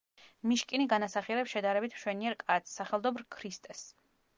მიშკინი 0.51 0.87
განასახიერებს 0.93 1.53
„შედარებით 1.57 1.95
მშვენიერ 2.01 2.41
კაცს“, 2.43 2.77
სახელდობრ 2.83 3.31
ქრისტეს. 3.41 3.91